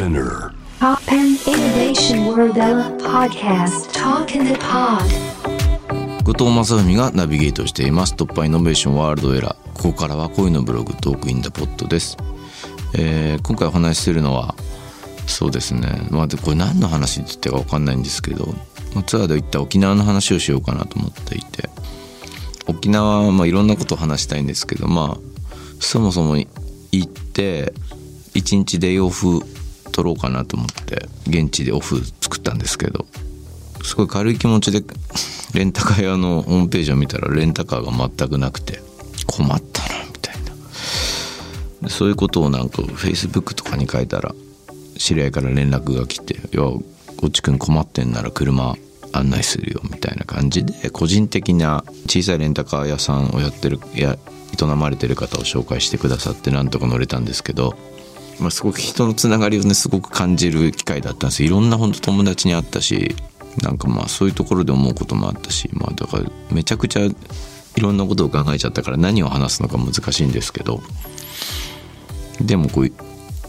[0.00, 0.54] Spinner.
[0.78, 2.54] Pop and Innovation World
[3.02, 3.92] Podcast.
[3.92, 5.04] Talk in the Pod.
[6.24, 8.14] 後藤正文がナビゲートしています。
[8.14, 9.54] 突破イノベーションワールドエラー。
[9.74, 12.16] ここからは恋のブログトークインダポットです、
[12.94, 14.54] えー今回お話しするのは
[15.26, 16.08] そうですね。
[16.10, 18.46] まあでこれ何の話って言ってか分かんないんですけど
[18.94, 21.68] まあツアーで行った沖縄の話をしようかなと思っていて。
[22.68, 25.18] 沖縄はまあいろんなことを話したいんですけどまあ
[25.78, 26.48] そもそも行
[27.04, 27.74] って
[28.32, 29.10] 一日デイオ
[30.00, 33.04] フ取ろうかなと思って現地でオフ作ったんですけど
[33.84, 34.82] すごい軽い気持ちで
[35.52, 38.82] レンタカー屋のホームページを見たらレンタカーが全くなくて
[39.26, 40.36] 困ったなみたい
[41.82, 41.88] な。
[41.90, 44.34] そういうことをなんか Facebook とかに書いたら
[44.96, 46.82] 知り合いから連絡が来て「いやこ
[47.26, 48.76] っちくん困ってんなら車
[49.12, 54.16] 案内するよ」みたいな感じで個人的な小さいレンタカー屋さんをやってるや
[54.60, 57.76] 営まれてる方を紹介してくださってなんとか乗れたんですけど
[58.40, 63.14] まあ、すごく人のつながりをねすごく感じる機会だったんですいろんな本当友達に会ったし
[63.62, 67.14] なんかまあそういうところで思うこともあったしまあだからめちゃくちゃい
[67.80, 70.80] ろんなことを考えちゃったから何を話すのか難しいんですけど
[72.40, 72.92] でもこう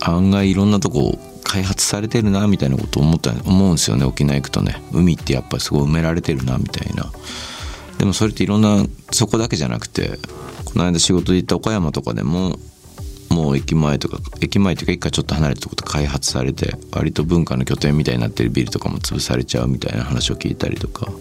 [0.01, 4.81] 案外いろんなとこ開発されてるなみたいなことを思った思うんですよね沖縄行くとね。
[4.93, 7.11] 海ってやっぱすごい埋められてるなみたいな。
[7.97, 10.17] でもそれっていろんなそこだけじゃなくて
[10.63, 12.57] この間仕事で行った岡山とかでも
[13.31, 21.11] もう駅前とか駅前というか一回ちょっと離れたとこと開発されて割と文化の拠点みたいになってるビルとかも潰されちゃうみたいな話を聞いたりとか。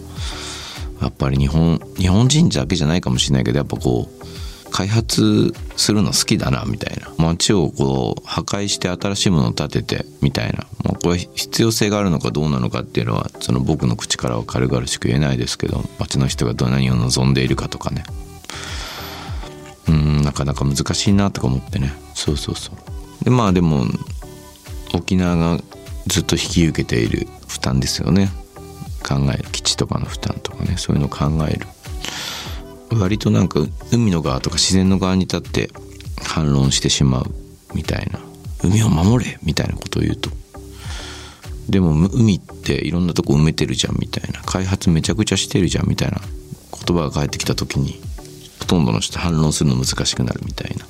[1.01, 7.11] やっぱり日本日本人だけじゃないかもしれないけどやっぱこう開発するの好きだなみたいな。
[7.17, 18.03] 街をこう破壊して新しいものを建ててみたいな、まあ、これ必要性があるのかどうなのかっていうのはその僕の口からは軽々しく言えないですけど街の人がど何を望んでいるかとかね。
[20.21, 21.93] なかなか難しいなとか思ってね。
[22.13, 23.23] そうそうそう。
[23.23, 23.85] でまあでも
[24.93, 25.63] 沖縄が
[26.07, 28.29] ずっと引き受けている負担ですよね。
[29.03, 29.45] 考える。
[29.51, 30.75] 基地とかの負担とかね。
[30.77, 31.67] そういうのを考える。
[32.99, 35.69] 割となんか海の側とか自然の側に立って
[36.23, 37.31] 反論してしまう
[37.73, 38.19] みたいな。
[38.63, 40.29] 海を守れみたいなことを言うと。
[41.69, 44.41] でも海っていろんなとこ埋めてるじゃんみたいな。
[44.41, 46.19] 開発めちゃくちゃしてるじゃんみたいな
[46.85, 48.01] 言葉が返ってきた時に
[48.71, 50.85] ほとんどの人反論するの難しくなるみたいな。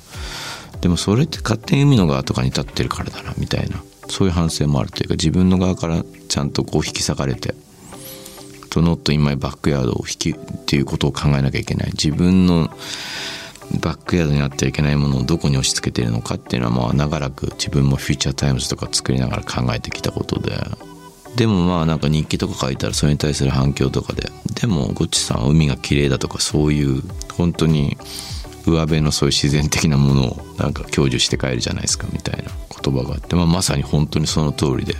[0.80, 3.82] でもそれって勝手に海の側とかに立ってるからだなみたいな。
[4.08, 7.54] そういう反省もあるというか自分の側からちゃんとこう引き裂かれて
[8.70, 10.34] 「とノットインマイバックヤード」を引きっ
[10.64, 11.90] ていうことを考えなきゃいけない。
[11.92, 12.70] 自分の
[13.80, 20.56] backyard になってはいけないものをどこに押し付けてるのかっていうのはまあ長らく自分も Future Times とか作りながら考えてきたことで
[21.36, 27.02] でもまあなんか日記とか書いたらそれに対する反響とかででもゴッチさんは海が綺麗だとかそういう
[27.36, 27.96] 本当に
[28.66, 32.50] 上辺のそういう自然的なものをなんか享受して帰るじゃないですかみたいな
[32.82, 34.94] 言葉があって、まあ、まさに本当にその通りで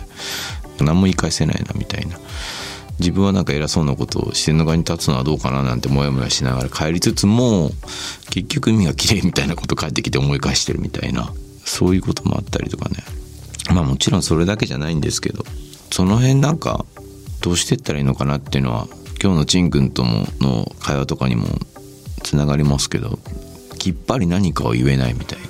[0.81, 2.17] 何も言い返せないなみたいな。
[2.99, 7.71] 自分はなんか偉そうなことを自然の側に立つのはどうかななんてモヤモヤしながら帰りつつも
[8.29, 11.33] 結局海が綺麗みたいなこと帰ってきて思い返してるみたいな
[11.65, 12.97] そういうこともあったりとかね。
[13.73, 15.43] まあもちろんそれだけじゃないんですけど
[15.93, 16.87] その辺なんか
[17.41, 18.87] どうしてったらいいのかなっていうのは
[19.21, 21.45] 今日のちんくんともの会話とかにも
[22.23, 23.19] つながりますけど
[23.77, 25.45] きっぱり何かを言えないみたいな。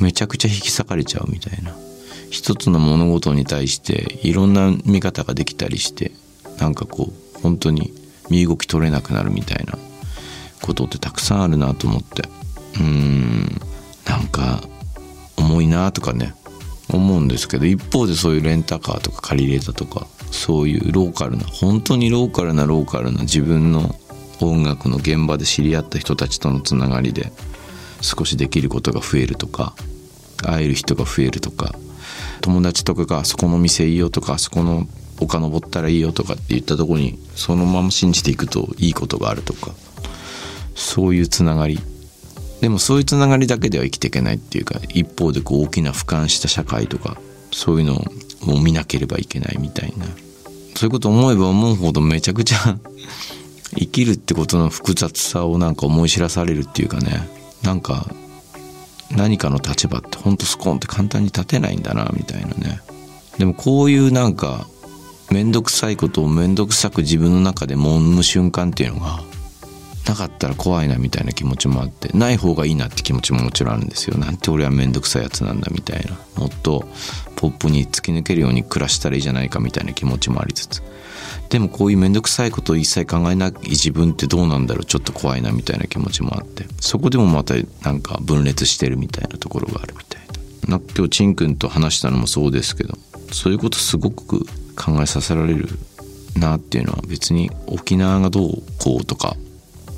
[0.00, 1.72] めちゃくちゃ引き裂かれちゃうみたいな。
[2.30, 6.10] 一つの物事に対していろんな見方ができたりして
[6.58, 7.94] なんかこう本当に
[8.30, 9.78] 身動き取れなくなるみたいな。
[10.62, 12.22] ことってたくさんあるなと思って。
[12.74, 13.60] うーん
[14.04, 14.64] なんか
[15.36, 16.34] 重いなとかね。
[16.96, 23.94] 思うんですけど一方でそういうレンタカーとか借りれたとかそういうローカルな本当にローカルなローカルな自分の
[24.40, 27.32] 音楽の現場で知り合った人たちとのつながりで
[28.00, 29.74] 少しできることが増えるとか
[30.42, 31.74] 会える人が増えるとか
[32.40, 34.86] 友達とかがあそこの店いいよとかあそこの
[35.20, 39.70] 丘登ったらいいよとかって言ったとこにそのまま信じていくといいことがあるとか
[40.74, 41.78] そういうつながり。
[42.64, 47.18] でもそういうつながりだけでは生きていけないっていうか一方でこう大きな俯瞰した社会とか
[47.52, 47.96] そういうの
[48.50, 50.06] を見なければいけないみたいな。
[50.74, 52.78] そういうこと思えば思うほどめちゃくちゃ
[53.78, 57.28] 生きるってことの複雑さをなんか思い知らされるっていうかね。
[57.62, 58.08] なんか
[59.10, 62.80] 何かの立場ってほんとスコーンって簡単に立てないんだなみたいなね。
[63.36, 64.66] でもこういうなんか
[65.30, 69.22] 面倒くさいことを面倒くさく自分の中で揉む瞬間っていうのが
[70.06, 74.18] なかったら怖いなみたいな気持ちもあってない方がいいなって気持ちももちろんあるんですよ。
[74.18, 76.18] なんて俺は面倒くさいやつなんだみたいな。
[76.36, 76.86] もっと
[77.36, 80.82] ポップに突き抜けるように暮らしたらいいじゃないかみたいな気持ちもありつつ。
[81.48, 84.84] でもこういう面倒くさいことを一切考えない自分ってどうなんだろう。
[84.84, 86.66] ちょっと怖いなみたいな気持ちもあって。
[86.80, 90.20] そこでもまたなんか分裂してるみたいなところがあるみたい
[90.68, 90.78] な。
[90.78, 92.96] な今日ちんくんと話したのもそうですけど
[93.32, 94.46] そういうことすごく
[94.76, 95.68] 考えさせられる
[96.36, 99.36] なっていうのは別に沖縄がどうこうとか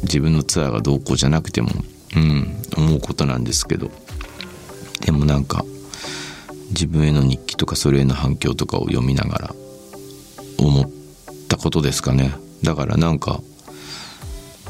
[0.06, 1.70] 自分のツアーがどうこうじゃなくても
[2.16, 3.90] うん思うことなんですけど。
[5.00, 5.64] でもなんか
[6.70, 9.54] 自分への日記とかそれへの反響とかを読みながら
[10.58, 10.88] 思っ
[11.48, 12.32] たことですかね。
[12.62, 13.40] だからなんか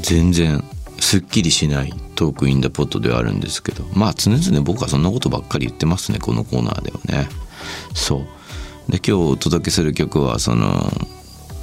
[0.01, 0.63] 全然
[1.01, 3.85] すっきりしないトークインダポットではあるんですけど。
[3.95, 7.29] まあ常々僕はそんなことばっかり言ってますねこのコーナーではね。
[7.95, 8.93] そう。
[8.93, 10.91] で今日お届けする曲はその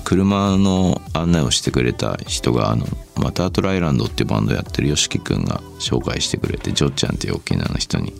[0.03, 2.85] 車の案内をしてくれた人があの
[3.15, 8.13] マタートライランドっていうバンドやってる YOSHIKI くんが紹介してくれてジョッちゃんっていう沖縄の人に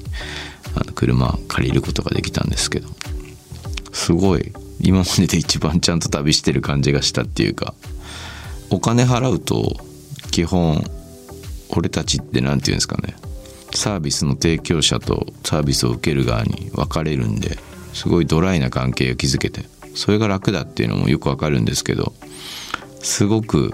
[0.75, 2.88] あの車借りることができたんですけど
[3.91, 4.51] すごい
[4.81, 7.74] 今までで一番ちゃんと旅してる感じがしたっていうか
[8.69, 9.77] お金払うと
[10.31, 10.83] 基本
[11.69, 13.15] 俺たちって何て言うんですかね
[13.74, 17.57] サービスの提供者とサービスを受ける側に分かれるんで
[17.94, 19.63] すごいドライな関係を築けて
[19.95, 22.13] それが楽だっていうのもよくわかるんですけど
[23.01, 23.74] すごく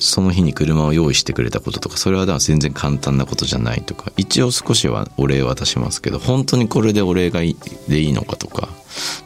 [0.00, 7.56] その日に車を用意してくれたこととかそれは全然簡単なことじゃないとか一応少しはお礼渡しますけど本当にこれでお礼がい
[7.88, 8.68] でいいのかとか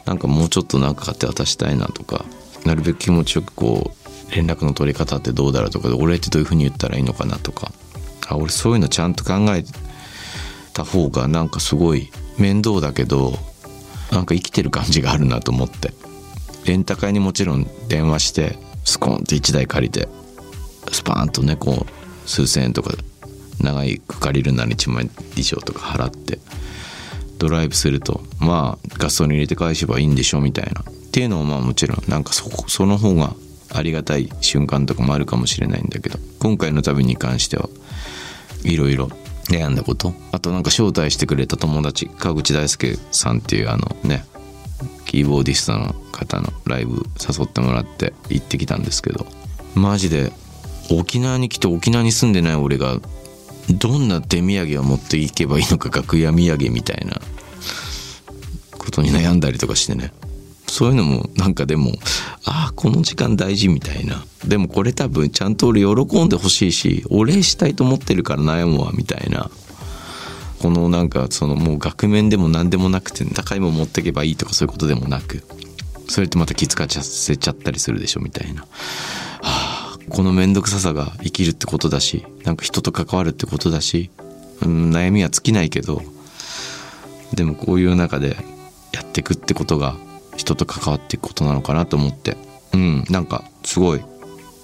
[0.05, 2.23] なんかもうちょっと何か買って渡したいなとか
[2.65, 7.71] なるべく気持ちよくこう連絡の取り方ってどうだろうとかお礼ってどういうふうに言ったらいいのかなとか
[8.27, 9.63] あ俺そういうのちゃんと考え
[10.73, 13.33] た方がなんかすごい面倒だけど
[14.11, 15.93] なんか生きてる感じがあるなと思って。
[16.65, 20.07] レンタカーにもちろん電話してスコーンって1台借りて
[20.91, 22.93] スパーンとねこう数千円とか
[23.59, 26.39] 長いく借りるなら1万円以上とか払って
[27.37, 30.81] ドライブするとまあガソリン入れて返せばいいんでしょみたいな。
[30.81, 33.33] っていうのもまあもちろんなんかそその方が
[33.73, 37.67] ありがたい瞬間とかもあるかもしれないんだけど今回の旅に関しては
[38.63, 39.09] いろいろ
[39.49, 40.13] 悩んだこと？
[40.31, 44.23] あとなんか招待してくれた友達川口大輔さんっていうあのね
[45.05, 49.25] キーボーディストの方のライブ誘ってもらって行ってきたんですけど。
[49.75, 50.31] マジで
[50.91, 52.99] 沖縄に来て沖縄に住んでない俺が
[53.69, 57.21] どんな手土産を持っていけばいいのか楽屋土産みたいな。
[58.77, 60.11] ことに悩んだりとかしてね。
[60.67, 61.91] そういうのもなんかでも
[62.51, 64.23] ああこの時間大事みたいな。
[64.43, 69.51] でもこれ多分ちゃんと俺喜んでほしいしお礼したいと思ってるから悩むわみたいな。
[70.59, 75.41] このなんかそのもう額面でも何でもなくて高いもん持ってけばいいとかそういうことでもなく
[76.09, 78.67] それってまた気遣っせちゃったりするでしょみたいな、は
[79.41, 84.09] あ、この面倒くささが生きるってことだしなんか人と関わるってことだし、
[84.61, 86.01] うん、悩みは尽きないけど
[87.35, 88.35] でもこういう中で
[88.91, 89.95] やってくってことが
[90.39, 92.37] 人と関わっていくことなのかなと思って。
[92.73, 93.03] うん。
[93.09, 94.01] なんかすごい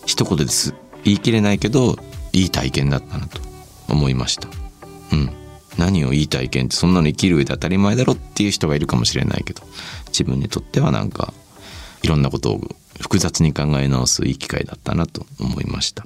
[0.05, 0.73] 一言です。
[1.03, 1.97] 言い切れないけど
[2.31, 3.41] いい体験だったなと
[3.89, 4.47] 思いました。
[5.11, 5.29] うん。
[5.77, 9.63] 何をいい体験ってそんなの生きる上で当たり前だろっていう人がいるかもしれないけど
[10.07, 11.33] 自分にとってはなんか
[12.01, 12.61] いろんなことを
[13.01, 16.05] 複雑に考え直すいい機会だったなと思いました。